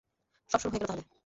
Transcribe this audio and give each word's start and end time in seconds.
সব 0.49 0.59
শুরু 0.59 0.71
হয়ে 0.71 0.81
গেল 0.81 0.87
তাহলে। 0.89 1.03